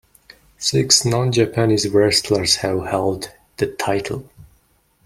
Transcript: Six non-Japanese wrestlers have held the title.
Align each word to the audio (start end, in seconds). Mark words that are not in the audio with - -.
Six 0.57 1.05
non-Japanese 1.05 1.87
wrestlers 1.89 2.55
have 2.61 2.85
held 2.87 3.29
the 3.57 3.67
title. 3.67 4.27